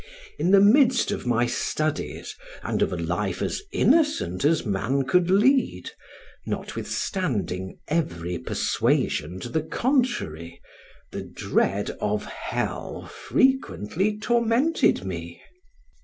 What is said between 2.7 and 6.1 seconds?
of a life as innocent as man could lead,